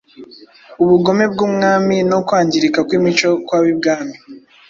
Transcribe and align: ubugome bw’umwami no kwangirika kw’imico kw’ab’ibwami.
ubugome 0.83 1.23
bw’umwami 1.33 1.95
no 2.11 2.19
kwangirika 2.27 2.79
kw’imico 2.87 3.29
kw’ab’ibwami. 3.45 4.15